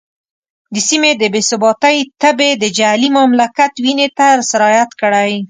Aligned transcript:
د 0.73 0.75
سیمې 0.89 1.11
د 1.21 1.23
بې 1.33 1.41
ثباتۍ 1.49 1.97
تبې 2.21 2.49
د 2.61 2.63
جعلي 2.77 3.09
مملکت 3.19 3.73
وینې 3.83 4.07
ته 4.17 4.27
سرایت 4.51 4.91
کړی. 5.01 5.31